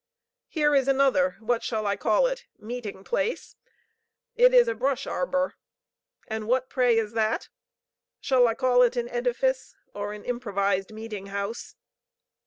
[0.47, 2.47] Here is another what shall I call it?
[2.57, 3.55] meeting place.
[4.35, 5.57] It is a brush arbor.
[6.27, 7.49] And what pray is that?
[8.19, 11.75] Shall I call it an edifice or an improvised meeting house?